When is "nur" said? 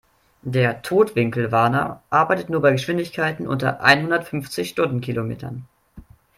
2.49-2.63